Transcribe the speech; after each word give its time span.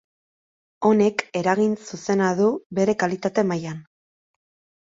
Honek, 0.89 1.23
eragin 1.41 1.75
zuzena 1.91 2.31
du 2.41 2.49
bere 2.81 2.97
kalitate 3.05 3.45
mailan. 3.53 3.85